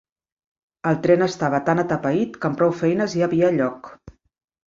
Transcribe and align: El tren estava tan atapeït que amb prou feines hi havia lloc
El 0.91 0.95
tren 1.01 1.23
estava 1.25 1.59
tan 1.67 1.81
atapeït 1.83 2.39
que 2.45 2.49
amb 2.51 2.59
prou 2.61 2.73
feines 2.79 3.17
hi 3.19 3.23
havia 3.27 3.51
lloc 3.59 3.93